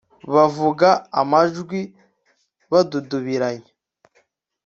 bavuga 0.33 0.89
amanjwe 1.21 1.79
badudubiranya 2.71 3.69